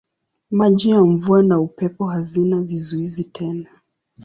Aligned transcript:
Maji 0.51 0.89
ya 0.91 1.01
mvua 1.03 1.43
na 1.43 1.59
upepo 1.59 2.07
hazina 2.07 2.61
vizuizi 2.61 3.23
tena. 3.23 3.69